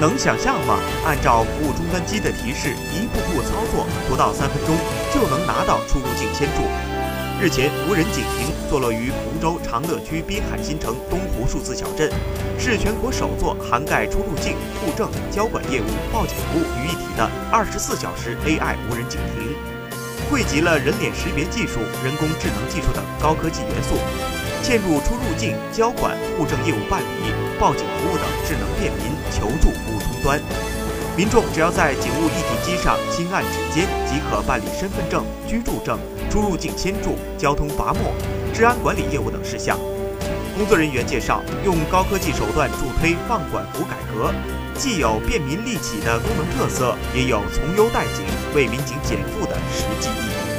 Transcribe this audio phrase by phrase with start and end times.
[0.00, 0.78] 能想象吗？
[1.04, 4.76] 按照服务终端机的提示，一步步操作，不到三分钟
[5.12, 6.62] 就能拿到出入境签注。
[7.42, 12.10] 日前，无人警亭坐落于福州长乐区滨海新城东湖数字小镇，
[12.58, 19.54] 是全国首座涵盖出入境、户政、交管业务、报警服务于一体的二十四小时 AI 无人警亭，
[20.30, 23.96] 汇集了人脸识别技术、人工智能技术等高科技元素。
[24.60, 30.40] 嵌入出入境、交管、户政业务办理、报警服务等智能便民求助服务终端，
[31.16, 35.98] 民众只要在警务一体机上轻按指尖，即可办理身份证、居住证、
[36.28, 38.00] 出入境签注、交通罚没、
[38.52, 39.78] 治安管理业务等事项。
[40.56, 44.34] 工作人员介绍，用高科技手段助推放管服改革，
[44.74, 48.24] 既有便民利企的功能特色，也有从优待警、
[48.56, 50.57] 为民警减负的实际意义。